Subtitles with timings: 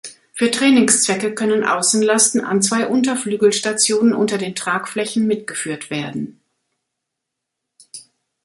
[0.33, 6.41] Für Trainingszwecke können Außenlasten an zwei Unterflügelstationen unter den Tragflächen mitgeführt werden.